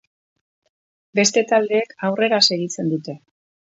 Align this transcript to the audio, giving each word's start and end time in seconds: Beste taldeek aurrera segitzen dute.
Beste 1.19 1.43
taldeek 1.51 1.93
aurrera 2.09 2.41
segitzen 2.49 2.91
dute. 2.97 3.17